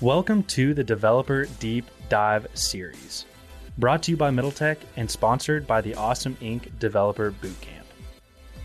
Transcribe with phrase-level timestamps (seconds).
[0.00, 3.26] Welcome to the Developer Deep Dive series,
[3.76, 6.78] brought to you by Middletech and sponsored by the Awesome Inc.
[6.78, 7.84] Developer Bootcamp.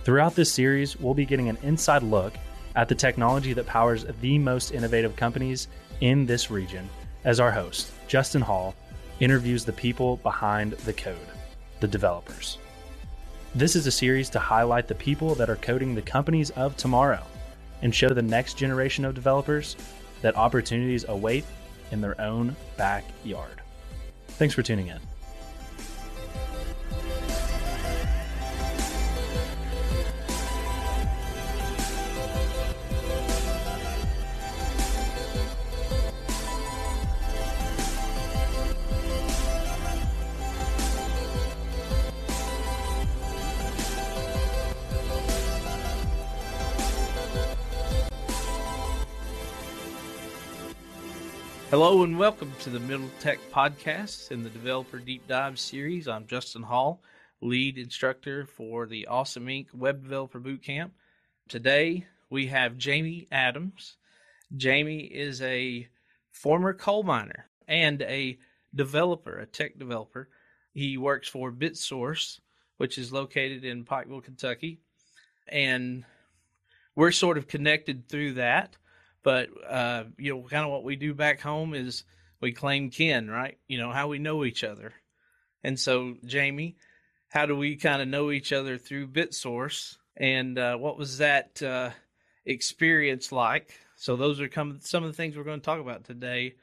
[0.05, 2.35] Throughout this series, we'll be getting an inside look
[2.77, 5.67] at the technology that powers the most innovative companies
[5.99, 6.87] in this region
[7.25, 8.73] as our host, Justin Hall,
[9.19, 11.17] interviews the people behind the code,
[11.81, 12.59] the developers.
[13.53, 17.25] This is a series to highlight the people that are coding the companies of tomorrow
[17.81, 19.75] and show the next generation of developers
[20.25, 21.45] that opportunities await
[21.91, 23.61] in their own backyard.
[24.27, 24.99] Thanks for tuning in.
[51.71, 56.07] Hello and welcome to the Middle Tech Podcast in the Developer Deep Dive series.
[56.07, 57.01] I'm Justin Hall,
[57.41, 59.73] lead instructor for the Awesome Inc.
[59.73, 60.91] Web Developer Bootcamp.
[61.49, 63.97] Today we have Jamie Adams.
[64.55, 65.87] Jamie is a
[66.31, 68.37] former coal miner and a
[68.75, 70.29] developer, a tech developer.
[70.71, 72.41] He works for BitSource,
[72.77, 74.81] which is located in Pikeville, Kentucky.
[75.47, 76.05] And
[76.95, 78.77] we're sort of connected through that
[79.25, 82.03] but uh, you know, kind of what we do back home is
[82.39, 83.57] we claim kin, right?
[83.67, 84.93] You know how we know each other,
[85.63, 86.77] and so Jamie,
[87.27, 91.61] how do we kind of know each other through BitSource, and uh, what was that
[91.61, 91.89] uh,
[92.45, 93.77] experience like?
[93.97, 96.55] So those are come, some of the things we're going to talk about today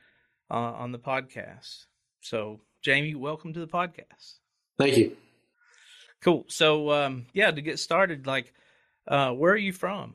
[0.51, 1.87] uh, on the podcast.
[2.21, 4.39] So Jamie, welcome to the podcast.
[4.79, 5.17] Thank you.
[6.21, 6.45] Cool.
[6.47, 8.55] So um, yeah, to get started, like,
[9.09, 10.15] uh, where are you from?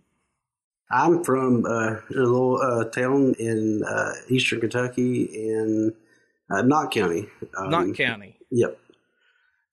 [0.90, 5.94] I'm from uh, a little uh, town in uh, eastern Kentucky in
[6.50, 7.28] uh, Knott County.
[7.58, 8.38] Um, Knott County.
[8.52, 8.80] Yep.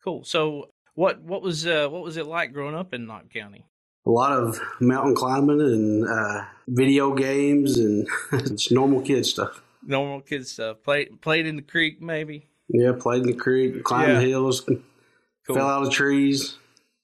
[0.03, 0.25] Cool.
[0.25, 3.65] So, what what was uh, what was it like growing up in Knott County?
[4.07, 8.07] A lot of mountain climbing and uh, video games and
[8.49, 9.63] just normal kid stuff.
[9.87, 10.83] Normal kid stuff.
[10.83, 12.49] Played played in the creek, maybe.
[12.69, 14.21] Yeah, played in the creek, climbed yeah.
[14.21, 15.57] hills, cool.
[15.57, 16.59] fell out of trees.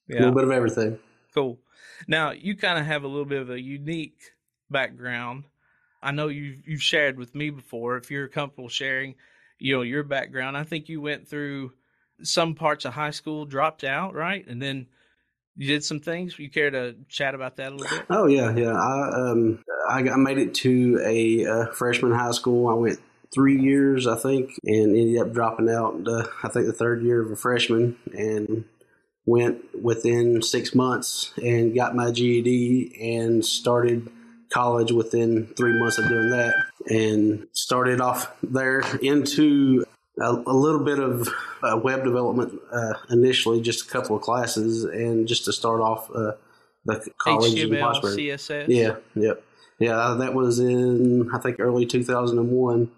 [0.09, 0.17] Yeah.
[0.17, 0.99] A little bit of everything.
[1.33, 1.59] Cool.
[2.09, 4.21] Now, you kind of have a little bit of a unique
[4.71, 5.45] background.
[6.03, 7.97] I know you've, you've shared with me before.
[7.97, 9.17] If you're comfortable sharing,
[9.59, 11.73] you know, your background, I think you went through
[12.23, 14.47] some parts of high school, dropped out, right?
[14.47, 14.87] And then
[15.57, 16.39] you did some things.
[16.39, 18.07] You care to chat about that a little bit?
[18.09, 18.73] Oh yeah, yeah.
[18.73, 22.69] I um I, I made it to a uh, freshman high school.
[22.69, 22.99] I went
[23.33, 26.07] three years, I think, and ended up dropping out.
[26.07, 28.65] Uh, I think the third year of a freshman, and
[29.31, 34.11] went within six months and got my GED and started
[34.51, 36.55] college within three months of doing that
[36.89, 39.85] and started off there into
[40.19, 41.29] a, a little bit of
[41.63, 46.11] uh, web development uh, initially, just a couple of classes, and just to start off
[46.11, 46.33] uh,
[46.85, 48.65] the college HTML, in CSS.
[48.69, 49.45] Yeah, yep,
[49.79, 50.17] yeah.
[50.19, 52.91] That was in I think early two thousand and one.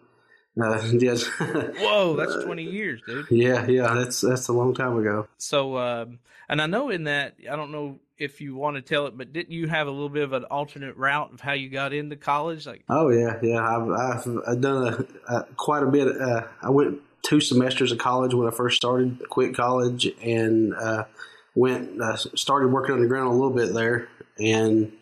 [0.61, 1.25] Uh, yes.
[1.39, 3.27] Whoa, that's twenty years, dude.
[3.31, 5.27] Yeah, yeah, that's that's a long time ago.
[5.39, 6.19] So, um,
[6.49, 9.33] and I know in that I don't know if you want to tell it, but
[9.33, 12.17] didn't you have a little bit of an alternate route of how you got into
[12.17, 12.67] college?
[12.67, 16.09] Like, oh yeah, yeah, I've I've, I've done a, a, quite a bit.
[16.09, 19.27] Uh, I went two semesters of college when I first started.
[19.31, 21.05] Quit college and uh,
[21.55, 24.09] went uh, started working underground a little bit there,
[24.39, 24.93] and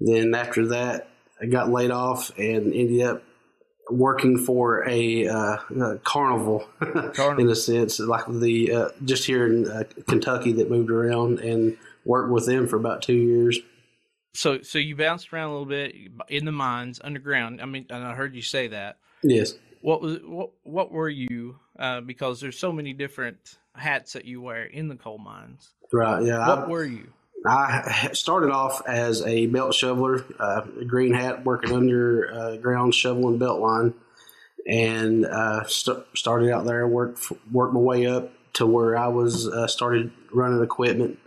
[0.00, 1.08] then after that,
[1.40, 3.22] I got laid off and ended up
[3.90, 9.46] working for a, uh, a carnival, carnival, in a sense, like the uh, just here
[9.46, 13.58] in uh, Kentucky that moved around and worked with them for about two years.
[14.34, 15.94] So, so you bounced around a little bit
[16.28, 17.60] in the mines underground.
[17.60, 18.98] I mean, and I heard you say that.
[19.22, 19.54] Yes.
[19.80, 20.50] What was what?
[20.64, 21.58] What were you?
[21.78, 25.70] Uh, because there's so many different hats that you wear in the coal mines.
[25.92, 26.24] Right.
[26.24, 26.46] Yeah.
[26.46, 27.12] What I, were you?
[27.46, 33.38] I started off as a belt shoveler, uh, green hat, working under uh, ground shoveling
[33.38, 33.94] belt line,
[34.66, 36.86] and uh, st- started out there.
[36.86, 41.18] worked worked my way up to where I was uh, started running equipment.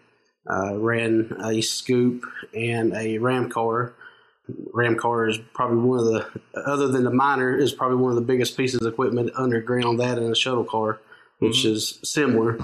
[0.50, 3.94] Uh, ran a scoop and a ram car.
[4.74, 8.16] Ram car is probably one of the other than the miner is probably one of
[8.16, 10.00] the biggest pieces of equipment underground.
[10.00, 11.00] That and a shuttle car,
[11.40, 11.74] which mm-hmm.
[11.74, 12.58] is similar.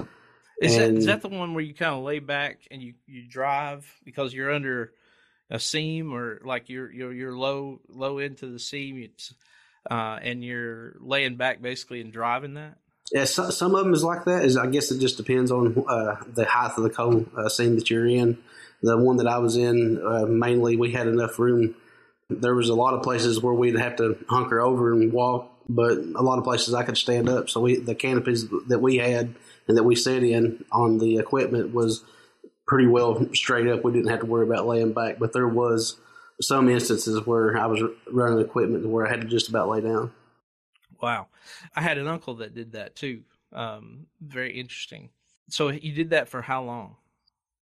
[0.60, 3.28] Is that, is that the one where you kind of lay back and you, you
[3.28, 4.92] drive because you're under
[5.50, 9.32] a seam or like you're you're you're low low into the seam, it's,
[9.90, 12.76] uh, and you're laying back basically and driving that?
[13.12, 14.44] Yeah, so, some of them is like that.
[14.44, 17.76] Is I guess it just depends on uh, the height of the coal uh, seam
[17.76, 18.36] that you're in.
[18.82, 21.74] The one that I was in, uh, mainly we had enough room
[22.30, 25.96] There was a lot of places where we'd have to hunker over and walk, but
[25.96, 27.48] a lot of places I could stand up.
[27.48, 29.34] So we, the canopies that we had
[29.68, 32.02] and that we sat in on the equipment was
[32.66, 33.84] pretty well straight up.
[33.84, 35.96] We didn't have to worry about laying back, but there was
[36.40, 40.12] some instances where I was running equipment where I had to just about lay down.
[41.00, 41.28] Wow.
[41.74, 43.22] I had an uncle that did that too.
[43.52, 45.10] Um, very interesting.
[45.48, 46.96] So you did that for how long?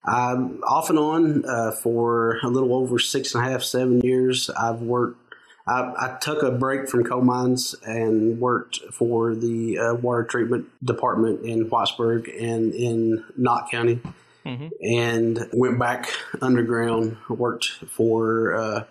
[0.05, 4.51] Um, off and on uh, for a little over six and a half, seven years.
[4.51, 5.19] I've worked.
[5.67, 10.69] I, I took a break from coal mines and worked for the uh, water treatment
[10.85, 14.01] department in Whitesburg and in Knott County,
[14.45, 14.69] mm-hmm.
[14.81, 17.17] and went back underground.
[17.29, 18.85] Worked for uh,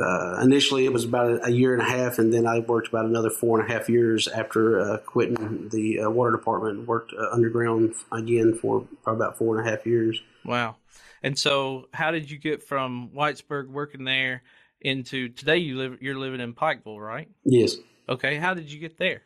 [0.00, 3.04] uh, initially it was about a year and a half, and then I worked about
[3.04, 6.86] another four and a half years after uh, quitting the uh, water department.
[6.86, 10.20] Worked uh, underground again for probably about four and a half years.
[10.44, 10.76] Wow!
[11.22, 14.42] And so, how did you get from Whitesburg working there
[14.80, 15.58] into today?
[15.58, 17.28] You live you're living in Pikeville, right?
[17.44, 17.76] Yes.
[18.08, 18.36] Okay.
[18.36, 19.22] How did you get there?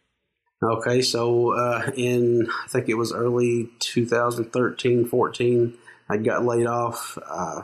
[0.62, 5.74] Okay, so uh, in I think it was early 2013, 14,
[6.08, 7.18] I got laid off.
[7.18, 7.62] Uh,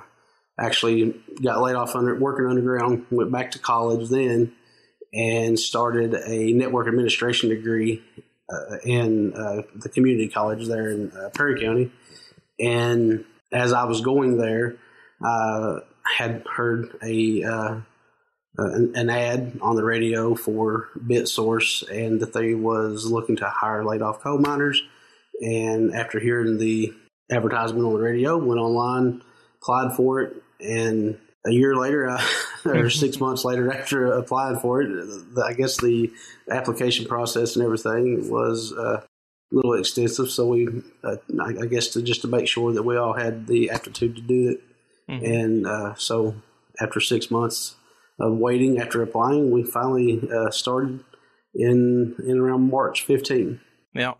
[0.58, 4.52] actually got laid off under working underground, went back to college then,
[5.14, 8.02] and started a network administration degree
[8.50, 11.92] uh, in uh, the community college there in uh, Perry County.
[12.58, 14.76] And as I was going there,
[15.22, 15.78] I
[16.16, 17.80] had heard a uh,
[18.56, 23.84] an, an, ad on the radio for BitSource, and that they was looking to hire
[23.84, 24.82] laid off coal miners.
[25.40, 26.92] And after hearing the
[27.30, 29.22] advertisement on the radio, went online,
[29.60, 32.22] applied for it, and a year later, uh,
[32.64, 34.88] or six months later, after applying for it,
[35.34, 36.10] the, I guess the
[36.50, 40.30] application process and everything was uh, a little extensive.
[40.30, 40.68] So we,
[41.02, 44.22] uh, I, guess, to just to make sure that we all had the aptitude to
[44.22, 44.60] do it,
[45.08, 45.24] mm-hmm.
[45.24, 46.34] and uh, so
[46.80, 47.76] after six months
[48.18, 51.04] of waiting, after applying, we finally uh, started
[51.54, 53.60] in in around March 15.
[53.94, 54.14] Yeah.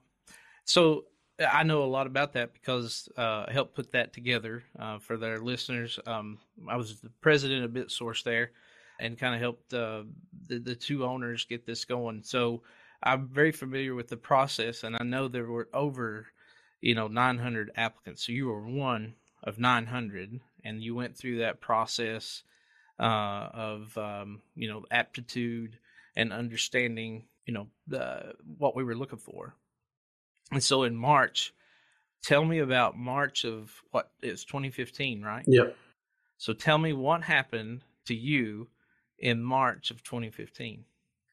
[0.65, 1.05] So
[1.39, 5.17] I know a lot about that because uh, I helped put that together uh, for
[5.17, 5.99] their listeners.
[6.07, 6.39] Um,
[6.69, 8.51] I was the president of BitSource there,
[8.99, 10.03] and kind of helped uh,
[10.49, 12.23] the the two owners get this going.
[12.25, 12.63] So
[13.03, 16.27] I'm very familiar with the process, and I know there were over,
[16.81, 18.27] you know, 900 applicants.
[18.27, 19.15] So you were one
[19.45, 22.43] of 900, and you went through that process
[23.01, 25.79] uh, of um, you know aptitude
[26.19, 29.55] and understanding, you know, the, what we were looking for.
[30.51, 31.55] And so in March,
[32.25, 35.45] tell me about March of what it's 2015, right?
[35.47, 35.77] Yep.
[36.37, 38.69] So tell me what happened to you
[39.19, 40.85] in March of 2015.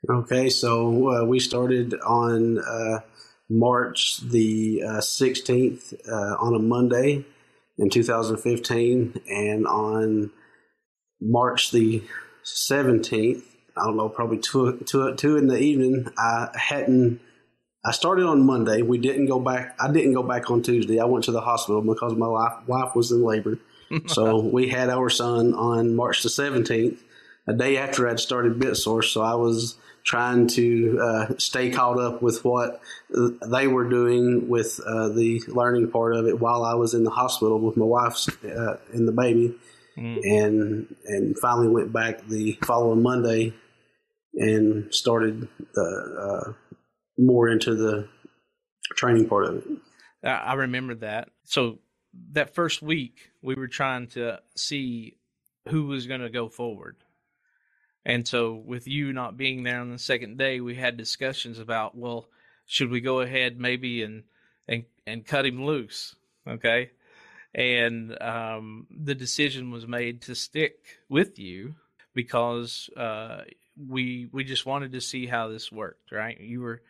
[0.07, 2.99] Okay, so uh, we started on uh,
[3.49, 7.25] March the uh, 16th uh, on a Monday
[7.77, 10.31] in 2015, and on
[11.21, 12.03] March the
[12.45, 13.43] 17th,
[13.77, 17.19] I don't know, probably two, two, two in the evening, I hadn't
[17.85, 18.81] I started on Monday.
[18.81, 19.75] We didn't go back.
[19.79, 20.99] I didn't go back on Tuesday.
[20.99, 23.59] I went to the hospital because my wife, wife was in labor.
[24.07, 26.97] so we had our son on March the 17th,
[27.47, 29.11] a day after I'd started BitSource.
[29.11, 29.75] So I was
[30.05, 32.79] trying to uh, stay caught up with what
[33.09, 37.09] they were doing with uh, the learning part of it while I was in the
[37.09, 39.55] hospital with my wife uh, and the baby.
[39.97, 40.19] Mm.
[40.23, 43.53] And and finally went back the following Monday
[44.33, 46.53] and started the uh,
[47.17, 48.07] more into the
[48.95, 49.63] training part of it.
[50.23, 51.29] I remember that.
[51.45, 51.79] So
[52.31, 55.17] that first week, we were trying to see
[55.69, 56.97] who was going to go forward.
[58.05, 61.97] And so, with you not being there on the second day, we had discussions about,
[61.97, 62.27] well,
[62.67, 64.23] should we go ahead maybe and
[64.67, 66.15] and and cut him loose?
[66.47, 66.91] Okay,
[67.53, 71.75] and um, the decision was made to stick with you
[72.13, 73.41] because uh,
[73.89, 76.11] we we just wanted to see how this worked.
[76.11, 76.81] Right, you were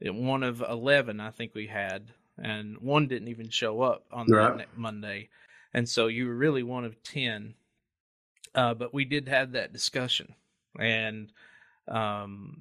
[0.00, 4.56] one of 11 I think we had, and one didn't even show up on right.
[4.58, 5.30] that Monday.
[5.72, 7.54] And so you were really one of 10.
[8.54, 10.34] Uh, but we did have that discussion.
[10.78, 11.32] And
[11.88, 12.56] um,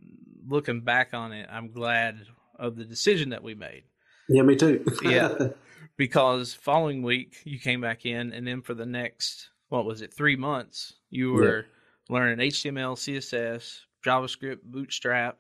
[0.48, 2.20] looking back on it, I'm glad
[2.58, 3.84] of the decision that we made.
[4.28, 4.84] Yeah, me too.
[5.04, 5.50] yeah.
[5.98, 10.14] Because following week, you came back in, and then for the next, what was it,
[10.14, 11.64] three months, you were yeah.
[12.08, 15.40] learning HTML, CSS, JavaScript, Bootstrap,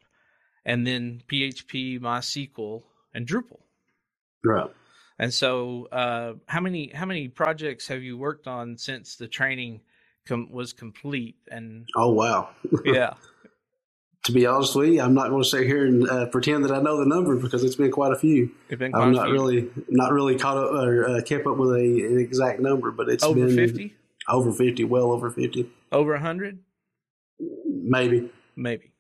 [0.65, 2.83] and then PHP, MySQL,
[3.13, 3.61] and Drupal.
[4.43, 4.69] Right.
[5.17, 9.79] And so, uh, how many how many projects have you worked on since the training
[10.29, 11.35] com- was complete?
[11.51, 12.49] And oh wow,
[12.85, 13.15] yeah.
[14.25, 16.71] to be honest with you, I'm not going to sit here and uh, pretend that
[16.71, 18.51] I know the number because it's been quite a few.
[18.69, 22.19] Quite I'm not really not really caught up or uh, kept up with a, an
[22.19, 23.93] exact number, but it's over 50,
[24.29, 26.59] over 50, well over 50, over a 100.
[27.65, 28.29] Maybe.
[28.55, 28.91] Maybe.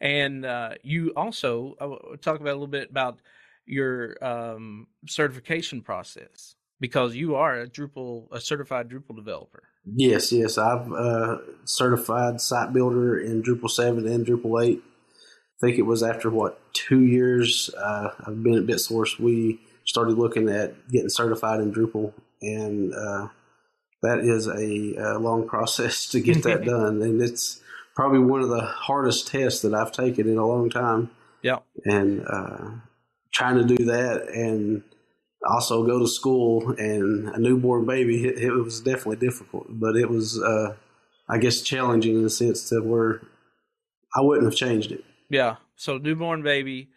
[0.00, 3.20] And uh, you also uh, talk about a little bit about
[3.64, 9.62] your um, certification process because you are a Drupal, a certified Drupal developer.
[9.86, 10.58] Yes, yes.
[10.58, 14.82] I've uh, certified site builder in Drupal 7 and Drupal 8.
[14.82, 20.18] I think it was after, what, two years uh, I've been at BitSource, we started
[20.18, 22.12] looking at getting certified in Drupal.
[22.42, 23.28] And uh,
[24.02, 27.00] that is a, a, long process to get that done.
[27.00, 27.60] And it's
[27.94, 31.10] probably one of the hardest tests that I've taken in a long time.
[31.42, 31.60] Yeah.
[31.84, 32.70] And uh,
[33.32, 34.82] trying to do that and
[35.44, 40.08] also go to school and a newborn baby, it, it was definitely difficult, but it
[40.08, 40.74] was, uh,
[41.28, 43.22] I guess, challenging in a sense to where
[44.14, 45.04] I wouldn't have changed it.
[45.28, 45.56] Yeah.
[45.76, 46.88] So newborn baby,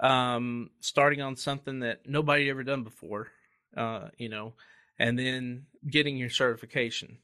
[0.00, 3.28] um, starting on something that nobody ever done before,
[3.76, 4.54] uh, you know,
[4.98, 7.18] and then getting your certification.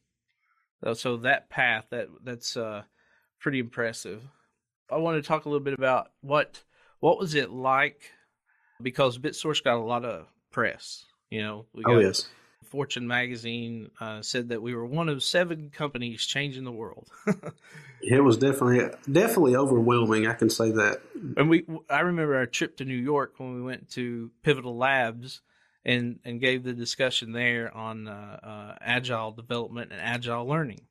[0.82, 2.82] So, so that path that that's uh,
[3.40, 4.22] pretty impressive.
[4.90, 6.62] I want to talk a little bit about what
[7.00, 8.10] what was it like
[8.82, 11.04] because BitSource got a lot of press.
[11.30, 12.28] You know, we oh, got oh yes.
[12.64, 17.08] Fortune magazine uh, said that we were one of seven companies changing the world.
[18.00, 20.26] it was definitely definitely overwhelming.
[20.26, 21.02] I can say that.
[21.36, 25.40] And we, I remember our trip to New York when we went to Pivotal Labs
[25.84, 30.86] and and gave the discussion there on uh, uh, agile development and agile learning.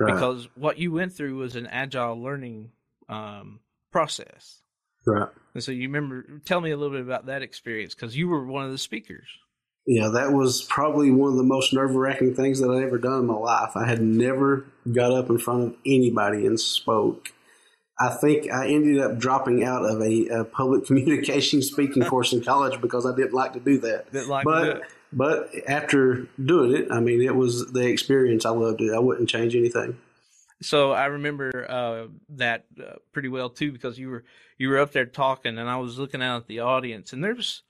[0.00, 0.12] Right.
[0.12, 2.70] Because what you went through was an agile learning
[3.08, 3.60] um,
[3.92, 4.63] process.
[5.06, 5.28] Right.
[5.54, 8.44] And so you remember, tell me a little bit about that experience because you were
[8.44, 9.28] one of the speakers.
[9.86, 13.20] Yeah, that was probably one of the most nerve wracking things that I'd ever done
[13.20, 13.72] in my life.
[13.76, 17.28] I had never got up in front of anybody and spoke.
[18.00, 22.42] I think I ended up dropping out of a, a public communication speaking course in
[22.42, 24.10] college because I didn't like to do that.
[24.10, 24.82] Didn't like but,
[25.12, 28.46] But after doing it, I mean, it was the experience.
[28.46, 28.92] I loved it.
[28.92, 29.98] I wouldn't change anything.
[30.62, 34.24] So I remember uh, that uh, pretty well too because you were
[34.58, 37.62] you were up there talking, and I was looking out at the audience, and there's,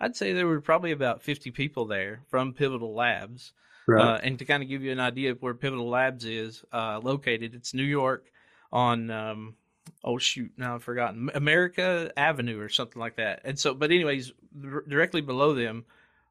[0.00, 3.52] I'd say there were probably about 50 people there from Pivotal Labs.
[3.86, 4.02] Right.
[4.02, 7.00] Uh, and to kind of give you an idea of where Pivotal Labs is uh,
[7.02, 8.30] located, it's New York
[8.72, 9.54] on, um,
[10.02, 13.42] oh shoot, now I've forgotten, America Avenue or something like that.
[13.44, 14.32] And so, but anyways,
[14.88, 15.84] directly below them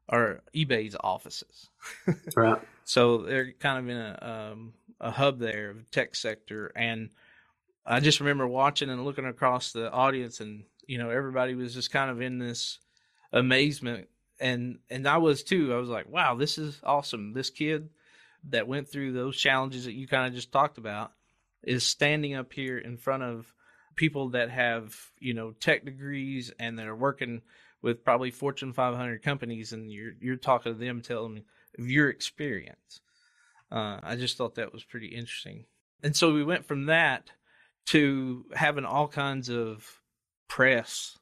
[0.08, 1.70] are eBay's offices.
[2.36, 2.60] right.
[2.84, 7.10] So they're kind of in a, um, a hub there of tech sector and
[7.86, 11.90] I just remember watching and looking across the audience, and you know everybody was just
[11.90, 12.78] kind of in this
[13.32, 14.08] amazement,
[14.40, 15.72] and and I was too.
[15.74, 17.32] I was like, wow, this is awesome.
[17.34, 17.90] This kid
[18.50, 21.12] that went through those challenges that you kind of just talked about
[21.62, 23.52] is standing up here in front of
[23.96, 27.42] people that have you know tech degrees and that are working
[27.82, 31.44] with probably Fortune 500 companies, and you're you're talking to them, telling me
[31.78, 33.00] of your experience.
[33.70, 35.64] Uh, I just thought that was pretty interesting,
[36.02, 37.30] and so we went from that
[37.86, 40.00] to having all kinds of
[40.48, 41.18] press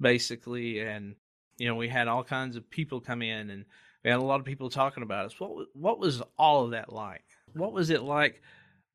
[0.00, 1.14] basically and
[1.58, 3.64] you know we had all kinds of people come in and
[4.04, 5.38] we had a lot of people talking about us.
[5.38, 7.24] What what was all of that like?
[7.52, 8.40] What was it like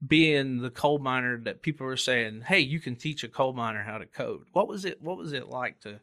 [0.05, 3.83] being the coal miner that people were saying hey you can teach a coal miner
[3.83, 4.45] how to code.
[4.53, 5.99] What was it what was it like to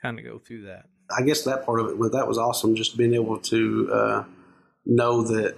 [0.00, 0.84] kind of go through that?
[1.16, 4.24] I guess that part of it well, that was awesome just being able to uh,
[4.84, 5.56] know that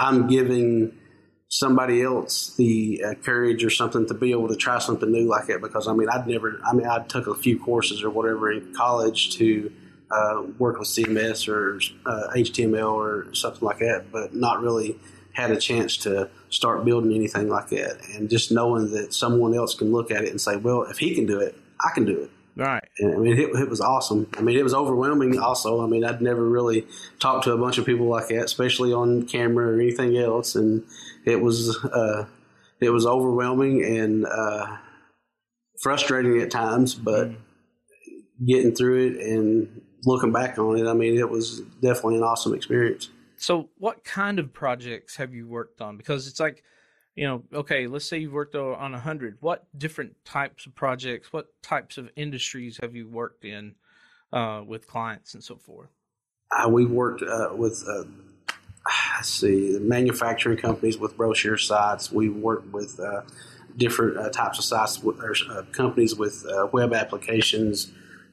[0.00, 0.92] i'm giving
[1.48, 5.46] somebody else the uh, courage or something to be able to try something new like
[5.46, 8.50] that because I mean I'd never I mean I took a few courses or whatever
[8.50, 9.72] in college to
[10.10, 14.98] uh, work with CMS or uh, HTML or something like that but not really
[15.34, 19.74] had a chance to start building anything like that and just knowing that someone else
[19.74, 22.22] can look at it and say well if he can do it I can do
[22.22, 22.30] it.
[22.98, 24.26] And, I mean, it, it, was awesome.
[24.38, 25.82] I mean, it was overwhelming also.
[25.82, 26.86] I mean, I'd never really
[27.20, 30.54] talked to a bunch of people like that, especially on camera or anything else.
[30.54, 30.82] And
[31.24, 32.26] it was, uh,
[32.80, 34.78] it was overwhelming and, uh,
[35.82, 37.36] frustrating at times, but mm.
[38.46, 42.54] getting through it and looking back on it, I mean, it was definitely an awesome
[42.54, 43.10] experience.
[43.36, 45.98] So, what kind of projects have you worked on?
[45.98, 46.62] Because it's like,
[47.16, 49.38] you know, okay, let's say you've worked on a hundred.
[49.40, 53.74] What different types of projects, what types of industries have you worked in
[54.34, 55.88] uh, with clients and so forth?
[56.54, 58.04] Uh, we've worked uh, with, uh,
[59.16, 62.12] let's see, manufacturing companies with brochure sites.
[62.12, 63.22] We've worked with uh,
[63.78, 67.90] different uh, types of sites or companies with web applications.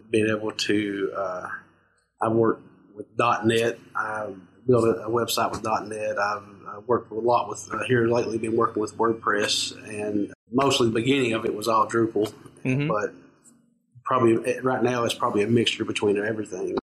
[0.09, 1.11] Being able to,
[2.21, 3.79] I've worked with .NET.
[3.95, 4.27] I
[4.67, 6.19] built a, a website with .NET.
[6.19, 8.37] I've I worked a lot with uh, here lately.
[8.39, 12.33] Been working with WordPress, and mostly the beginning of it was all Drupal,
[12.65, 12.87] mm-hmm.
[12.87, 13.13] but
[14.03, 16.77] probably right now it's probably a mixture between everything.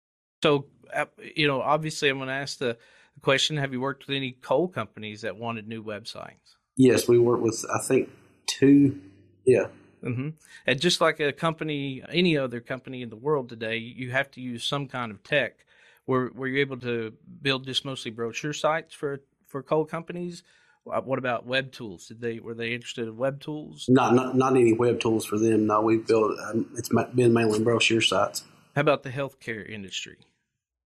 [0.43, 1.05] So, uh,
[1.36, 2.77] you know, obviously, I'm going to ask the
[3.24, 6.55] question: Have you worked with any coal companies that wanted new websites?
[6.77, 8.10] Yes, we worked with I think
[8.46, 9.01] two.
[9.43, 9.67] Yeah.
[10.03, 10.29] Mm-hmm.
[10.67, 14.41] And just like a company, any other company in the world today, you have to
[14.41, 15.65] use some kind of tech.
[16.05, 20.44] Were Were you able to build just mostly brochure sites for for coal companies?
[20.89, 22.08] Uh, what about web tools?
[22.08, 23.86] Did they were they interested in web tools?
[23.89, 25.68] Not not, not any web tools for them.
[25.68, 26.38] No, we've built.
[26.50, 28.44] Um, it's been mainly brochure sites.
[28.75, 30.18] How about the healthcare industry?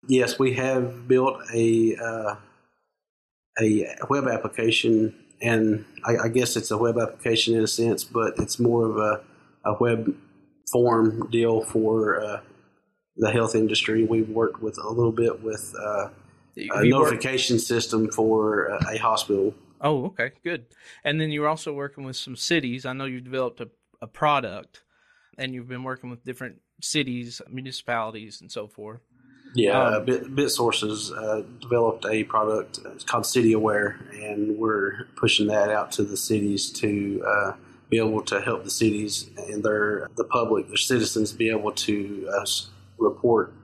[0.06, 2.36] Yes, we have built a uh,
[3.60, 8.34] a web application, and I, I, guess it's a web application in a sense, but
[8.38, 9.20] it's more of a,
[9.68, 10.14] a web
[10.70, 12.40] form deal for uh,
[13.16, 14.04] the health industry.
[14.04, 16.08] We've worked with a little bit with uh,
[16.74, 17.66] a notification worked?
[17.66, 19.54] system for uh, a hospital.
[19.80, 20.66] Oh, okay, good.
[21.04, 22.84] And then you're also working with some cities.
[22.84, 23.68] I know you've developed a,
[24.00, 24.82] a product,
[25.36, 29.00] and you've been working with different cities, municipalities, and so forth.
[29.54, 35.46] Yeah, um, Bit, BitSources uh, developed a product it's called City Aware, and we're pushing
[35.46, 37.52] that out to the cities to uh,
[37.88, 42.28] be able to help the cities and their the public, their citizens, be able to
[42.36, 42.44] uh,
[42.98, 43.54] report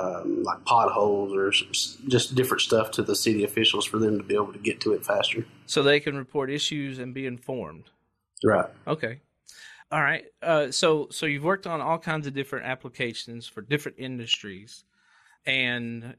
[0.00, 4.34] um, like potholes or just different stuff to the city officials for them to be
[4.34, 5.46] able to get to it faster.
[5.66, 7.84] So they can report issues and be informed.
[8.44, 8.68] Right.
[8.86, 9.20] Okay.
[9.90, 10.24] All right.
[10.42, 14.84] Uh, so so you've worked on all kinds of different applications for different industries,
[15.46, 16.16] and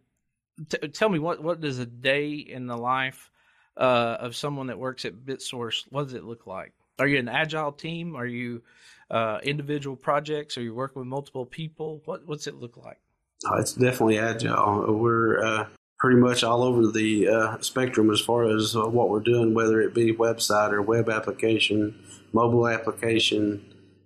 [0.69, 3.29] t- tell me what what does a day in the life
[3.75, 5.83] uh, of someone that works at BitSource?
[5.89, 6.73] What does it look like?
[6.97, 8.15] Are you an agile team?
[8.15, 8.63] Are you
[9.11, 10.57] uh, individual projects?
[10.57, 12.01] Are you working with multiple people?
[12.05, 12.99] What what's it look like?
[13.45, 14.93] Uh, it's definitely agile.
[14.93, 15.67] We're uh,
[15.99, 19.79] pretty much all over the uh, spectrum as far as uh, what we're doing, whether
[19.81, 22.03] it be website or web application,
[22.33, 23.63] mobile application,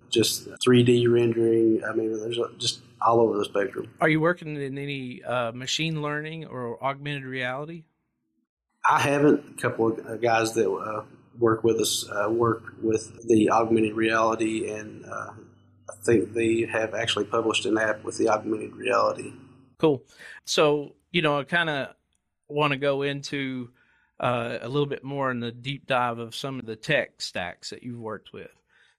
[0.09, 1.81] just 3D rendering.
[1.83, 3.89] I mean, there's just all over the spectrum.
[4.01, 7.83] Are you working in any uh, machine learning or augmented reality?
[8.87, 9.43] I haven't.
[9.57, 11.03] A couple of guys that uh,
[11.39, 15.05] work with us work with the augmented reality and
[15.91, 19.33] I think they have actually published an app with the augmented reality.
[19.77, 20.03] Cool.
[20.45, 21.89] So, you know, I kind of
[22.47, 23.69] want to go into
[24.19, 27.71] uh, a little bit more in the deep dive of some of the tech stacks
[27.71, 28.51] that you've worked with.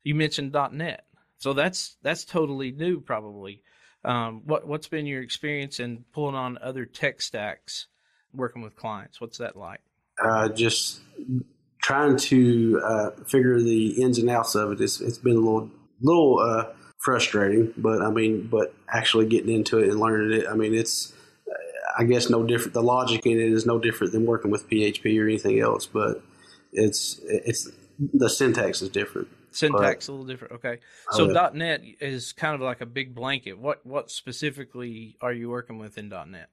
[0.02, 1.06] You mentioned .NET,
[1.38, 3.62] so that's that's totally new, probably.
[4.04, 7.86] Um, what what's been your experience in pulling on other tech stacks,
[8.34, 9.20] working with clients?
[9.20, 9.80] What's that like?
[10.22, 11.00] Uh, just
[11.82, 14.80] trying to uh, figure the ins and outs of it.
[14.80, 16.64] It's, it's been a little little uh,
[17.02, 21.12] frustrating, but I mean, but actually getting into it and learning it, I mean, it's,
[21.98, 22.74] I guess, no different.
[22.74, 26.22] The logic in it is no different than working with PHP or anything else, but
[26.72, 29.28] it's, it's, the syntax is different.
[29.50, 30.54] Syntax but, a little different.
[30.54, 30.78] Okay.
[31.10, 31.50] So yeah.
[31.52, 33.58] .NET is kind of like a big blanket.
[33.58, 36.48] What, what specifically are you working with in .NET?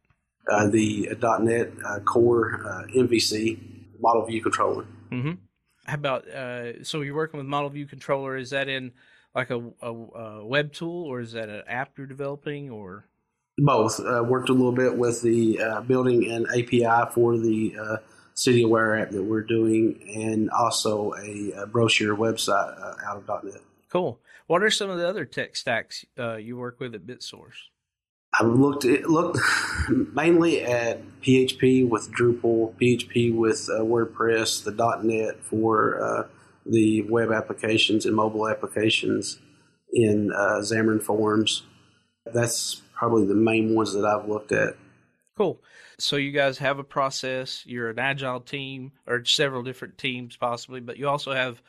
[0.52, 3.60] Uh, the uh, .NET uh, Core uh, MVC
[4.00, 4.86] model view controller.
[5.12, 5.34] Mm-hmm.
[5.86, 8.36] How about uh, so you're working with model view controller?
[8.36, 8.92] Is that in
[9.36, 13.06] like a, a, a web tool, or is that an app you're developing, or
[13.58, 14.00] both?
[14.00, 17.98] Uh, worked a little bit with the uh, building an API for the uh,
[18.34, 23.44] City Aware app that we're doing, and also a, a brochure website uh, out of
[23.44, 23.62] .NET.
[23.90, 24.20] Cool.
[24.48, 27.68] What are some of the other tech stacks uh, you work with at BitSource?
[28.40, 29.40] I've looked looked
[29.90, 36.30] mainly at PHP with Drupal, PHP with uh, WordPress, the .NET for
[36.66, 39.40] the web applications and mobile applications
[39.92, 41.64] in uh, Xamarin Forms.
[42.26, 44.76] That's probably the main ones that I've looked at.
[45.38, 45.62] Cool.
[45.98, 47.64] So you guys have a process.
[47.66, 51.62] You're an agile team, or several different teams possibly, but you also have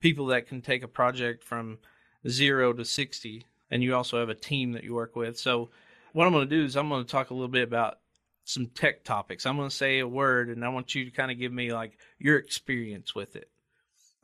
[0.00, 1.78] people that can take a project from
[2.26, 5.38] zero to sixty, and you also have a team that you work with.
[5.38, 5.70] So
[6.12, 7.98] what I'm going to do is I'm going to talk a little bit about
[8.44, 9.44] some tech topics.
[9.44, 11.72] I'm going to say a word, and I want you to kind of give me
[11.72, 13.50] like your experience with it.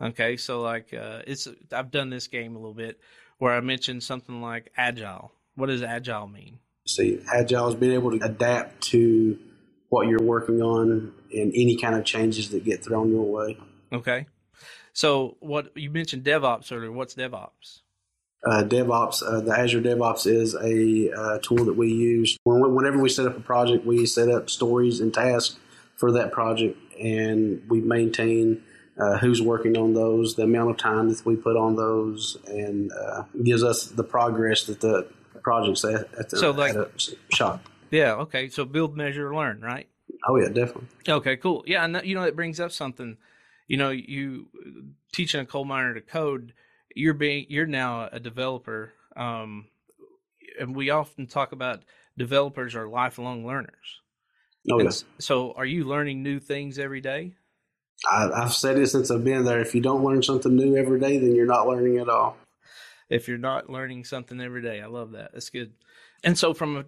[0.00, 2.98] Okay, so like uh, it's I've done this game a little bit
[3.38, 5.32] where I mentioned something like agile.
[5.54, 6.58] What does agile mean?
[6.86, 9.38] See, agile is being able to adapt to
[9.88, 13.56] what you're working on and any kind of changes that get thrown your way.
[13.92, 14.26] Okay.
[14.92, 16.92] So what you mentioned DevOps earlier.
[16.92, 17.80] What's DevOps?
[18.44, 22.36] Uh, DevOps, uh, the Azure DevOps is a uh, tool that we use.
[22.44, 25.56] Whenever we set up a project, we set up stories and tasks
[25.96, 28.62] for that project, and we maintain
[28.98, 32.92] uh, who's working on those, the amount of time that we put on those, and
[32.92, 35.08] uh, gives us the progress that the
[35.42, 36.76] project's at, at the so like,
[37.32, 37.68] shop.
[37.90, 38.14] Yeah.
[38.14, 38.48] Okay.
[38.48, 39.88] So build, measure, learn, right?
[40.28, 40.88] Oh yeah, definitely.
[41.08, 41.36] Okay.
[41.36, 41.64] Cool.
[41.66, 43.16] Yeah, and that, you know it brings up something.
[43.66, 44.48] You know, you
[45.12, 46.52] teaching a coal miner to code.
[46.94, 49.66] You're being you're now a developer, um,
[50.60, 51.82] and we often talk about
[52.16, 54.00] developers are lifelong learners.
[54.70, 55.04] Oh, yes.
[55.18, 57.34] So, are you learning new things every day?
[58.10, 59.60] I, I've said it since I've been there.
[59.60, 62.36] If you don't learn something new every day, then you're not learning at all.
[63.08, 65.32] If you're not learning something every day, I love that.
[65.32, 65.72] That's good.
[66.22, 66.84] And so, from a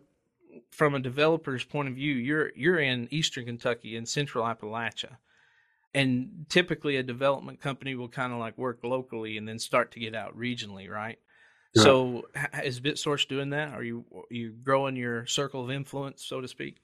[0.70, 5.16] from a developer's point of view, you're you're in Eastern Kentucky and Central Appalachia,
[5.94, 10.00] and typically a development company will kind of like work locally and then start to
[10.00, 11.18] get out regionally, right?
[11.18, 11.18] right.
[11.74, 12.22] So,
[12.64, 13.74] is BitSource doing that?
[13.74, 16.78] Are you are you growing your circle of influence, so to speak?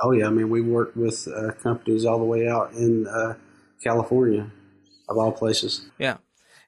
[0.00, 3.34] Oh yeah, I mean we work with uh, companies all the way out in uh,
[3.82, 4.50] California,
[5.08, 5.90] of all places.
[5.98, 6.18] Yeah,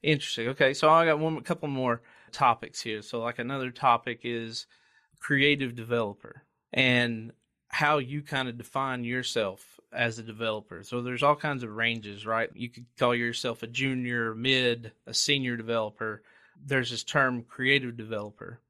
[0.03, 0.49] interesting.
[0.49, 3.03] Okay, so I got one, couple more topics here.
[3.03, 4.67] So like another topic is
[5.21, 7.33] creative developer and
[7.69, 10.83] how you kind of define yourself as a developer.
[10.83, 12.51] So there's all kinds of ranges, right?
[12.55, 16.23] You could call yourself a junior, mid, a senior developer.
[16.63, 18.61] There's this term creative developer.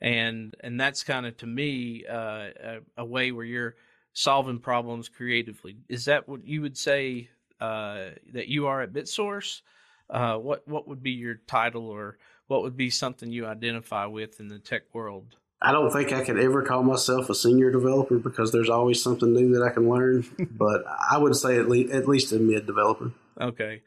[0.00, 3.74] And and that's kind of to me uh, a, a way where you're
[4.12, 5.78] solving problems creatively.
[5.88, 9.62] Is that what you would say uh, that you are at BitSource?
[10.10, 14.40] Uh, what what would be your title, or what would be something you identify with
[14.40, 15.36] in the tech world?
[15.60, 19.32] I don't think I could ever call myself a senior developer because there's always something
[19.32, 20.24] new that I can learn.
[20.50, 23.12] but I would say at least at least a mid developer.
[23.40, 23.82] Okay,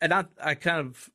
[0.00, 1.10] and I I kind of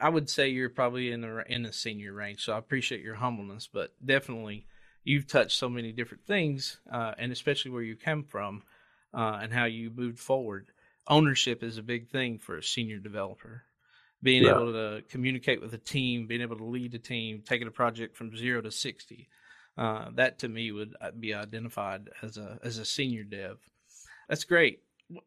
[0.00, 2.44] I would say you're probably in the in the senior range.
[2.44, 4.66] So I appreciate your humbleness, but definitely
[5.04, 8.62] you've touched so many different things, uh, and especially where you come from
[9.14, 10.68] uh, and how you moved forward.
[11.08, 13.64] Ownership is a big thing for a senior developer.
[14.22, 14.52] Being yeah.
[14.52, 18.16] able to communicate with a team, being able to lead a team, taking a project
[18.16, 19.28] from zero to sixty.
[19.76, 23.58] Uh, that to me would uh, be identified as a as a senior dev.
[24.28, 24.80] That's great.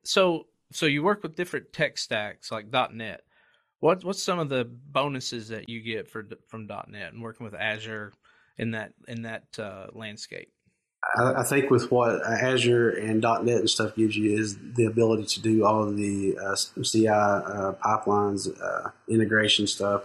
[0.03, 3.21] So so you work with different tech stacks like .NET.
[3.79, 7.53] What what's some of the bonuses that you get for from .NET and working with
[7.53, 8.13] Azure,
[8.57, 10.51] in that in that uh, landscape?
[11.17, 15.25] I, I, think with what Azure and .NET and stuff gives you is the ability
[15.25, 20.03] to do all of the uh, CI uh, pipelines, uh, integration stuff.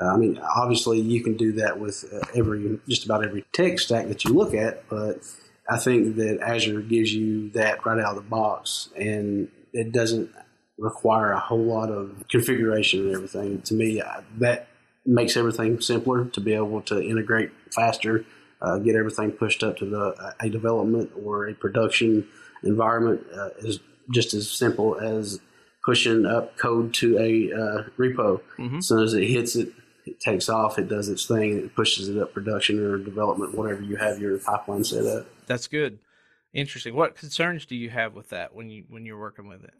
[0.00, 3.78] Uh, I mean, obviously you can do that with uh, every just about every tech
[3.78, 5.20] stack that you look at, but
[5.68, 10.30] I think that Azure gives you that right out of the box, and it doesn't
[10.78, 13.62] require a whole lot of configuration and everything.
[13.62, 14.02] To me,
[14.38, 14.68] that
[15.06, 18.24] makes everything simpler to be able to integrate faster,
[18.62, 22.26] uh, get everything pushed up to the a development or a production
[22.62, 25.40] environment uh, is just as simple as
[25.84, 28.40] pushing up code to a uh, repo.
[28.58, 28.78] Mm-hmm.
[28.78, 29.72] As soon as it hits it,
[30.06, 33.82] it takes off, it does its thing, it pushes it up production or development, whatever
[33.82, 35.26] you have your pipeline set up.
[35.46, 35.98] That's good.
[36.52, 36.94] Interesting.
[36.94, 39.74] What concerns do you have with that when you when you're working with it?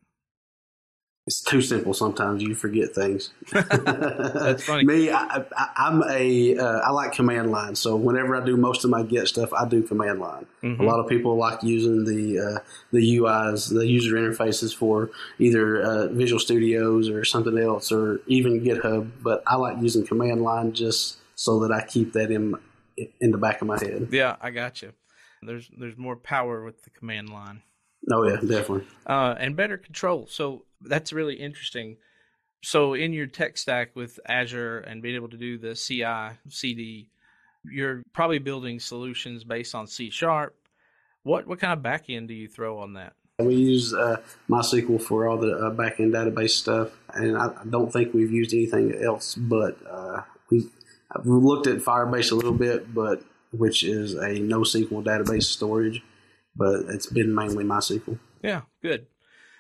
[1.25, 2.43] It's too simple sometimes.
[2.43, 3.31] You forget things.
[3.53, 4.85] That's funny.
[4.85, 5.45] Me I,
[5.77, 7.77] am a uh, I like command line.
[7.77, 10.47] So whenever i do most of my Git stuff i do command line.
[10.65, 10.83] Mm-hmm.
[10.83, 12.59] a lot of people like using the uh,
[12.91, 18.61] the uis the user interfaces for either uh, visual studios or something else or even
[18.61, 22.55] github but i like using command line just so that i keep that in
[23.21, 24.09] in the back of my head.
[24.11, 24.93] Yeah i got you.
[25.43, 27.63] There's there's more power with the command line.
[28.11, 28.87] Oh yeah, definitely.
[29.07, 30.27] Uh, and better control.
[30.29, 31.97] So that's really interesting.
[32.63, 37.09] So in your tech stack with Azure and being able to do the CI CD,
[37.65, 40.57] you're probably building solutions based on C sharp.
[41.25, 43.15] What what kind of backend do you throw on that?
[43.39, 47.93] We use uh, MySQL for all the uh, backend database stuff, and I, I, don't
[47.93, 49.35] think we've used anything else.
[49.35, 50.69] But uh, we
[51.13, 56.03] have looked at Firebase a little bit, but which is a NoSQL database storage,
[56.55, 58.19] but it's been mainly MySQL.
[58.43, 59.07] Yeah, good.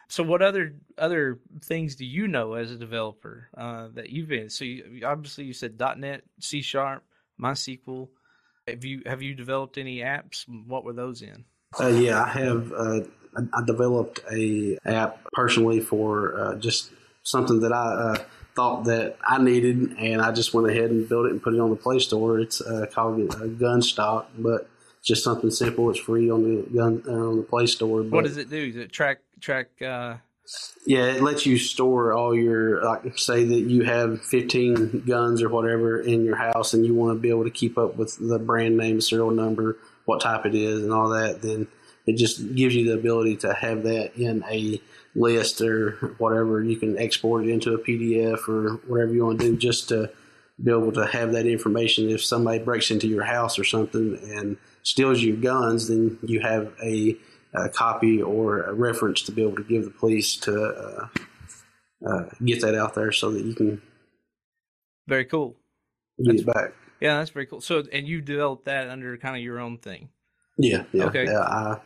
[0.08, 4.50] So, what other other things do you know as a developer uh, that you've been?
[4.50, 7.02] So, you, obviously, you said .NET, C Sharp,
[7.40, 8.08] MySQL.
[8.68, 10.44] Have you have you developed any apps?
[10.66, 11.44] What were those in?
[11.80, 12.72] Uh, yeah, I have.
[12.72, 13.00] Uh,
[13.34, 16.90] I developed a app personally for uh, just
[17.22, 21.26] something that I uh, thought that I needed, and I just went ahead and built
[21.26, 22.38] it and put it on the Play Store.
[22.38, 23.16] It's uh, called
[23.58, 24.68] Gunstock, but
[25.02, 25.90] just something simple.
[25.90, 28.02] It's free on the gun on the Play Store.
[28.02, 28.66] But, what does it do?
[28.66, 29.68] Does it track track?
[29.82, 30.16] Uh...
[30.86, 35.48] Yeah, it lets you store all your like say that you have 15 guns or
[35.48, 38.38] whatever in your house, and you want to be able to keep up with the
[38.38, 41.42] brand name, serial number, what type it is, and all that.
[41.42, 41.68] Then
[42.06, 44.80] it just gives you the ability to have that in a
[45.14, 46.62] list or whatever.
[46.62, 50.10] You can export it into a PDF or whatever you want to do, just to
[50.62, 52.10] be able to have that information.
[52.10, 56.72] If somebody breaks into your house or something and steals your guns, then you have
[56.82, 57.16] a,
[57.54, 61.08] a, copy or a reference to be able to give the police to uh,
[62.08, 63.82] uh, get that out there so that you can.
[65.06, 65.56] Very cool.
[66.18, 66.72] Get that's, it back.
[67.00, 67.60] Yeah, that's very cool.
[67.60, 70.08] So, and you developed that under kind of your own thing.
[70.56, 70.84] Yeah.
[70.92, 71.04] Yeah.
[71.06, 71.24] Okay.
[71.24, 71.40] Yeah.
[71.40, 71.80] I,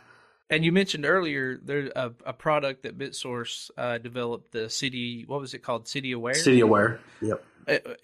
[0.49, 5.39] And you mentioned earlier there's a, a product that BitSource uh, developed, the City, what
[5.39, 5.87] was it called?
[5.87, 6.35] City Aware?
[6.35, 7.43] City Aware, yep.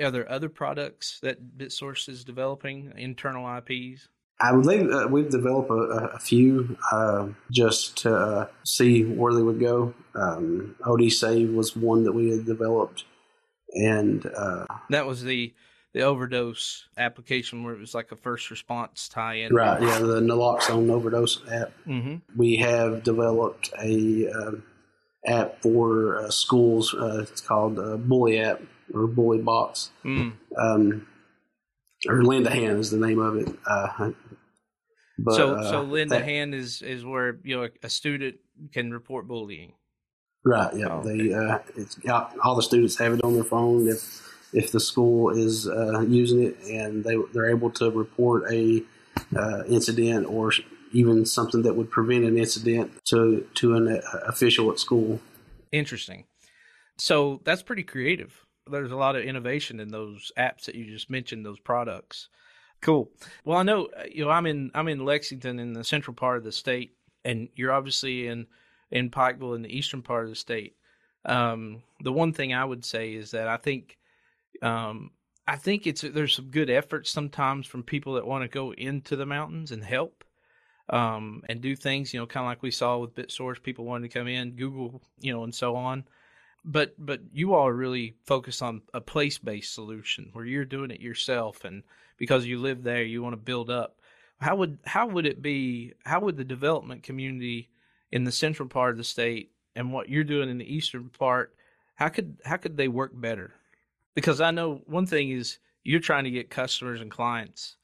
[0.02, 4.10] Are there other products that BitSource is developing, internal IPs?
[4.39, 9.41] I believe uh, we've developed a, a few uh, just to uh, see where they
[9.41, 9.93] would go.
[10.15, 13.06] Um, OD Save was one that we had developed,
[13.74, 15.54] and uh, that was the
[15.93, 19.54] the overdose application where it was like a first response tie-in.
[19.54, 19.80] Right.
[19.80, 21.72] Yeah, the naloxone overdose app.
[21.88, 22.15] Mm-hmm.
[22.36, 24.63] We have developed a um,
[25.28, 26.96] app for uh, schools.
[26.96, 27.76] Uh, it's called
[28.08, 29.91] Bully app or Bully Box.
[30.04, 30.34] Mm.
[30.58, 31.08] Um,
[32.08, 33.56] or Lend a Hand is the name of it.
[33.65, 34.12] Uh,
[35.23, 38.38] but, so, uh, so Lend a Hand is is where you know a, student
[38.71, 39.73] can report bullying.
[40.43, 40.75] Right.
[40.75, 40.88] Yeah.
[40.89, 41.97] Oh, they uh, it's
[42.43, 43.88] all the students have it on their phone.
[43.88, 44.21] If
[44.53, 48.83] if the school is uh, using it and they they're able to report a
[49.36, 50.51] uh, incident or
[50.91, 55.19] even something that would prevent an incident to to an uh, official at school.
[55.71, 56.25] Interesting.
[56.97, 61.09] So that's pretty creative there's a lot of innovation in those apps that you just
[61.09, 62.29] mentioned, those products.
[62.84, 63.10] Cool.
[63.46, 66.38] Well, I know uh, you know I'm in I'm in Lexington in the central part
[66.38, 66.91] of the state,
[67.24, 68.46] and you're obviously in
[68.91, 70.76] in Pikeville in the eastern part of the state.
[71.24, 73.98] Um, the one thing I would say is that I think
[74.62, 75.12] um,
[75.48, 79.15] I think it's there's some good efforts sometimes from people that want to go into
[79.15, 80.26] the mountains and help
[80.89, 82.13] um, and do things.
[82.13, 85.02] You know, kind of like we saw with BitSource, people wanted to come in, Google,
[85.22, 86.04] you know, and so on
[86.65, 90.91] but but you all are really focused on a place based solution where you're doing
[90.91, 91.84] it yourself and
[92.17, 93.97] because you live there you want to build up.
[94.39, 97.69] How would how would it be how would the development community
[98.12, 101.56] in the central part of the state and what you're doing in the eastern part
[101.95, 103.54] how could how could they work better?
[104.15, 107.76] Because i know one thing is you're trying to get customers and clients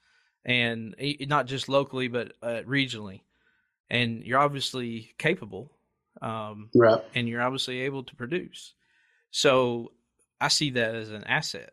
[0.46, 0.96] and
[1.28, 3.22] not just locally but uh, regionally
[3.90, 5.72] and you're obviously capable
[6.22, 7.04] um, right.
[7.16, 8.74] and you're obviously able to produce.
[9.32, 9.92] So
[10.42, 11.72] I see that as an asset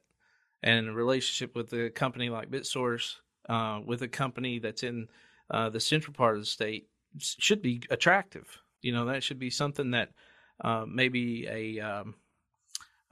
[0.62, 3.16] and a relationship with a company like BitSource,
[3.48, 5.08] uh, with a company that's in
[5.50, 8.46] uh, the central part of the state, should be attractive.
[8.82, 10.10] You know, that should be something that
[10.60, 12.14] uh, maybe a um,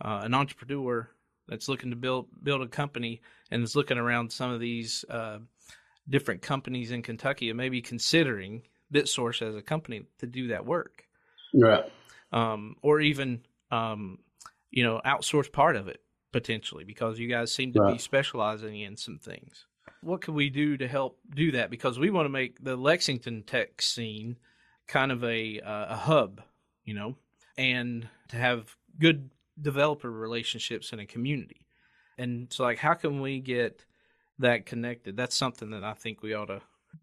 [0.00, 1.08] uh, an entrepreneur
[1.48, 3.20] that's looking to build build a company
[3.50, 5.38] and is looking around some of these uh,
[6.08, 11.04] different companies in Kentucky and maybe considering BitSource as a company to do that work
[11.54, 11.84] right?
[12.32, 14.18] Um, or even um,
[14.70, 16.00] you know outsource part of it
[16.32, 17.92] potentially because you guys seem to right.
[17.92, 19.66] be specializing in some things.
[20.02, 21.70] What can we do to help do that?
[21.70, 24.36] Because we want to make the Lexington tech scene
[24.86, 26.42] kind of a uh, a hub,
[26.84, 27.16] you know,
[27.56, 31.66] and to have good developer relationships in a community.
[32.18, 33.84] And so, like, how can we get
[34.38, 35.16] that connected?
[35.16, 36.60] That's something that I think we ought to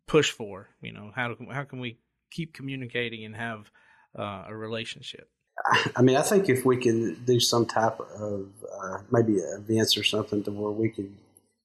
[0.07, 0.69] push for.
[0.81, 3.71] You know, how how can we keep communicating and have
[4.17, 5.30] uh, a relationship?
[5.95, 8.50] I mean, I think if we could do some type of
[8.82, 11.13] uh, maybe events or something to where we could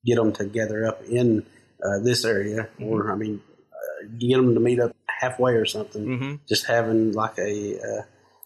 [0.04, 1.44] get them together up in
[1.82, 2.84] uh, this area, mm-hmm.
[2.84, 3.40] or I mean,
[3.72, 6.04] uh, get them to meet up halfway or something.
[6.04, 6.34] Mm-hmm.
[6.48, 8.02] Just having like a uh,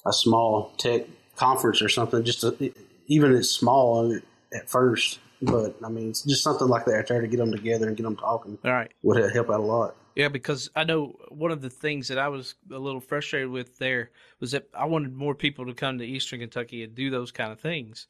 [0.07, 2.73] a small tech conference or something, just to,
[3.07, 4.19] even it's small
[4.55, 6.99] at first, but I mean, it's just something like that.
[6.99, 8.59] I Try to get them together and get them talking.
[8.65, 9.97] All right, would help out a lot.
[10.21, 13.79] Yeah, because I know one of the things that I was a little frustrated with
[13.79, 17.33] there was that I wanted more people to come to Eastern Kentucky and do those
[17.33, 18.07] kind of things.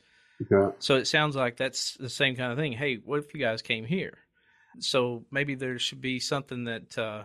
[0.50, 0.72] Yeah.
[0.80, 2.72] So it sounds like that's the same kind of thing.
[2.72, 4.18] Hey, what if you guys came here?
[4.80, 7.22] So maybe there should be something that uh,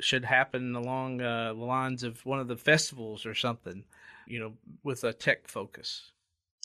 [0.00, 3.84] should happen along uh, the lines of one of the festivals or something,
[4.26, 6.10] you know, with a tech focus.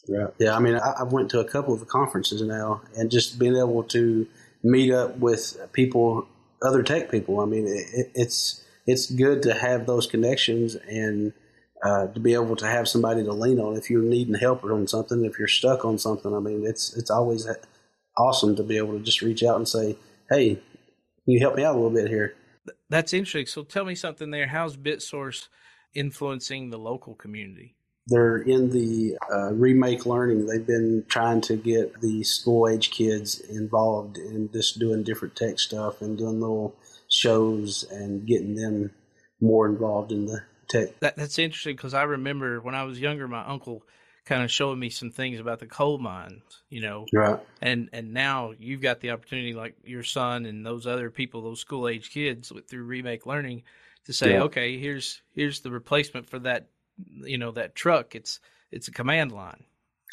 [0.07, 0.55] Yeah, yeah.
[0.55, 3.57] I mean, I, I went to a couple of the conferences now, and just being
[3.57, 4.25] able to
[4.63, 6.27] meet up with people
[6.63, 7.39] other tech people.
[7.39, 11.34] I mean, it, it's it's good to have those connections and
[11.84, 14.88] uh, to be able to have somebody to lean on if you're needing help on
[14.88, 15.26] something.
[15.26, 17.47] If you're stuck on something, I mean, it's it's always
[18.17, 19.97] awesome to be able to just reach out and say,
[20.30, 20.63] "Hey, can
[21.26, 22.36] you help me out a little bit here?"
[22.89, 23.45] That's interesting.
[23.45, 24.47] So tell me something there.
[24.47, 25.47] How's BitSource
[25.93, 27.76] influencing the local community?
[28.07, 30.45] They're in the uh, remake learning.
[30.45, 35.57] They've been trying to get the school age kids involved in just doing different tech
[35.57, 36.75] stuff and doing little
[37.09, 38.91] shows and getting them
[39.39, 40.99] more involved in the tech.
[40.99, 43.83] That, that's interesting because I remember when I was younger, my uncle
[44.25, 47.05] kind of showing me some things about the coal mines, you know.
[47.13, 47.39] Right.
[47.61, 51.59] And and now you've got the opportunity, like your son and those other people, those
[51.59, 53.63] school age kids, through remake learning,
[54.05, 54.43] to say, yeah.
[54.43, 56.67] okay, here's here's the replacement for that
[57.25, 58.39] you know that truck it's
[58.71, 59.63] it's a command line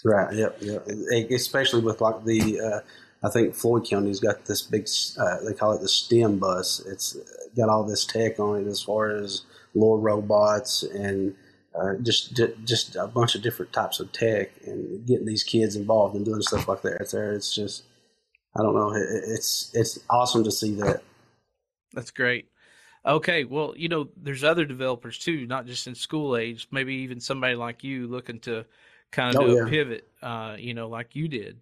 [0.04, 0.86] right yep yep
[1.30, 4.86] especially with like the uh, i think floyd county's got this big
[5.18, 7.16] uh, they call it the stem bus it's
[7.56, 9.42] got all this tech on it as far as
[9.74, 11.34] lore robots and
[11.74, 16.16] uh, just just a bunch of different types of tech and getting these kids involved
[16.16, 17.08] and doing stuff like that.
[17.12, 17.84] There, it's just
[18.56, 18.92] I don't know.
[18.92, 21.02] It, it's it's awesome to see that.
[21.92, 22.48] That's great.
[23.04, 26.68] Okay, well, you know, there's other developers too, not just in school age.
[26.70, 28.66] Maybe even somebody like you looking to
[29.10, 29.62] kind of oh, do yeah.
[29.62, 31.58] a pivot, uh, you know, like you did.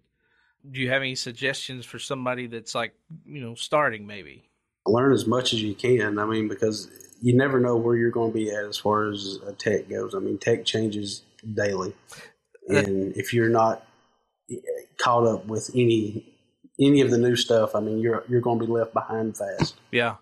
[0.69, 2.93] Do you have any suggestions for somebody that's like,
[3.25, 4.43] you know, starting maybe?
[4.85, 6.19] Learn as much as you can.
[6.19, 6.89] I mean, because
[7.21, 10.15] you never know where you're going to be at as far as tech goes.
[10.15, 11.23] I mean, tech changes
[11.53, 11.93] daily,
[12.67, 13.85] and if you're not
[14.97, 16.25] caught up with any
[16.79, 19.75] any of the new stuff, I mean, you're you're going to be left behind fast.
[19.91, 20.15] Yeah.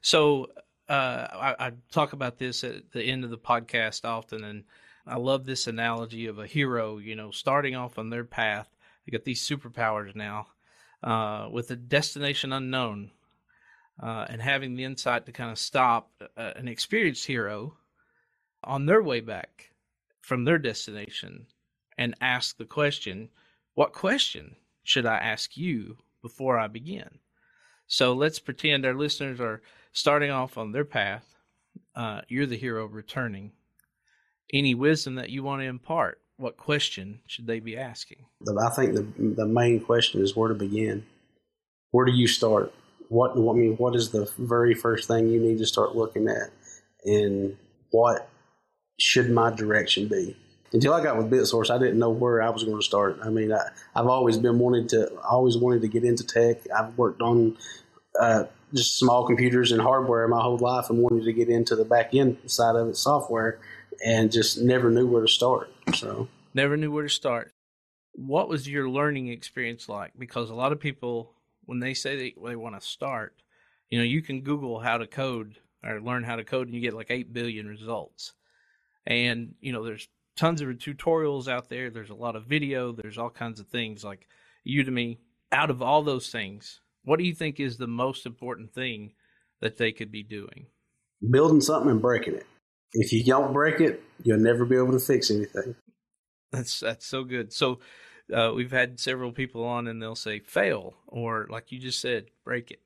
[0.00, 0.60] So uh,
[0.94, 4.64] I, I, talk about this at the end of the podcast often, and
[5.06, 6.98] I love this analogy of a hero.
[6.98, 8.68] You know, starting off on their path,
[9.04, 10.48] they got these superpowers now,
[11.02, 13.10] uh, with a destination unknown,
[14.02, 17.76] uh, and having the insight to kind of stop uh, an experienced hero
[18.64, 19.70] on their way back
[20.20, 21.46] from their destination
[21.96, 23.30] and ask the question,
[23.74, 27.18] "What question should I ask you before I begin?"
[27.86, 29.60] So let's pretend our listeners are
[29.92, 31.36] starting off on their path.
[31.94, 33.52] Uh, you're the hero returning.
[34.52, 38.26] Any wisdom that you want to impart, what question should they be asking?
[38.60, 41.06] I think the the main question is where to begin.
[41.90, 42.72] Where do you start?
[43.08, 46.50] What I mean, what is the very first thing you need to start looking at,
[47.04, 47.56] and
[47.90, 48.28] what
[48.98, 50.36] should my direction be?
[50.72, 53.18] Until I got with BitSource, I didn't know where I was going to start.
[53.22, 53.60] I mean, I,
[53.94, 56.62] have always been wanting to, always wanted to get into tech.
[56.74, 57.58] I've worked on
[58.18, 61.84] uh, just small computers and hardware my whole life and wanted to get into the
[61.84, 63.60] back end side of it, software,
[64.04, 65.70] and just never knew where to start.
[65.94, 67.52] So never knew where to start.
[68.12, 70.12] What was your learning experience like?
[70.18, 71.32] Because a lot of people,
[71.64, 73.34] when they say they, they want to start,
[73.88, 76.80] you know, you can Google how to code or learn how to code, and you
[76.80, 78.32] get like eight billion results.
[79.06, 81.90] And you know, there's tons of tutorials out there.
[81.90, 82.92] There's a lot of video.
[82.92, 84.28] There's all kinds of things like
[84.66, 85.18] Udemy.
[85.50, 89.12] Out of all those things, what do you think is the most important thing
[89.60, 90.66] that they could be doing?
[91.30, 92.46] Building something and breaking it.
[92.94, 95.74] If you don't break it, you'll never be able to fix anything.
[96.50, 97.52] That's that's so good.
[97.52, 97.80] So
[98.32, 102.26] uh, we've had several people on, and they'll say fail, or like you just said,
[102.44, 102.80] break it.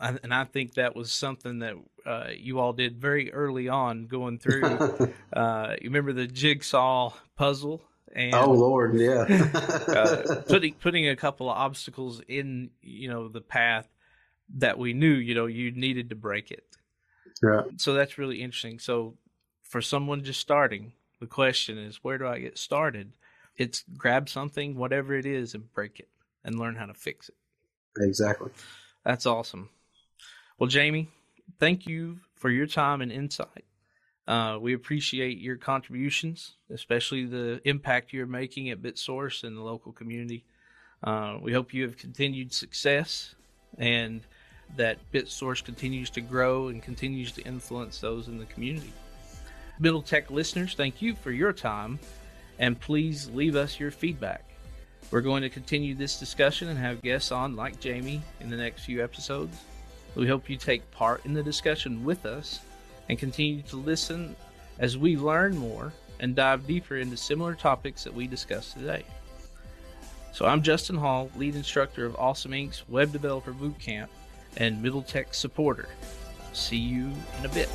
[0.00, 1.74] I, and I think that was something that
[2.06, 4.64] uh, you all did very early on, going through.
[5.32, 7.82] uh, you remember the jigsaw puzzle
[8.14, 9.22] and oh lord yeah.
[9.88, 13.88] uh, putting putting a couple of obstacles in you know the path
[14.56, 16.64] that we knew you know you needed to break it.
[17.42, 18.78] Right so that's really interesting.
[18.78, 19.16] So
[19.62, 23.12] for someone just starting the question is where do i get started?
[23.56, 26.08] It's grab something whatever it is and break it
[26.44, 27.36] and learn how to fix it.
[28.02, 28.50] Exactly.
[29.04, 29.70] That's awesome.
[30.58, 31.08] Well jamie
[31.58, 33.64] thank you for your time and insight
[34.26, 39.92] uh, we appreciate your contributions, especially the impact you're making at BitSource and the local
[39.92, 40.44] community.
[41.02, 43.34] Uh, we hope you have continued success
[43.76, 44.22] and
[44.76, 48.92] that BitSource continues to grow and continues to influence those in the community.
[49.78, 51.98] Middle Tech listeners, thank you for your time
[52.58, 54.44] and please leave us your feedback.
[55.10, 58.84] We're going to continue this discussion and have guests on like Jamie in the next
[58.84, 59.58] few episodes.
[60.14, 62.60] We hope you take part in the discussion with us
[63.08, 64.36] and continue to listen
[64.78, 69.04] as we learn more and dive deeper into similar topics that we discussed today.
[70.32, 74.08] So I'm Justin Hall, lead instructor of Awesome Inc.'s Web Developer Bootcamp
[74.56, 75.88] and Middle Tech supporter.
[76.52, 77.68] See you in a bit.